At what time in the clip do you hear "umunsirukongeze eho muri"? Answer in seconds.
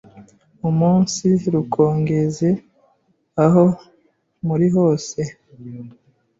0.69-4.67